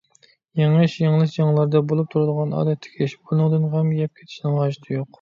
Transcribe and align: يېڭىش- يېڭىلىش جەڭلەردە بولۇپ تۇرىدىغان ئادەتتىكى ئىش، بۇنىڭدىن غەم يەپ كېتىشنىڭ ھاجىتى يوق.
يېڭىش- 0.59 0.95
يېڭىلىش 1.01 1.35
جەڭلەردە 1.35 1.83
بولۇپ 1.93 2.11
تۇرىدىغان 2.15 2.57
ئادەتتىكى 2.63 3.05
ئىش، 3.07 3.17
بۇنىڭدىن 3.29 3.71
غەم 3.79 3.97
يەپ 4.03 4.21
كېتىشنىڭ 4.23 4.61
ھاجىتى 4.65 5.01
يوق. 5.01 5.09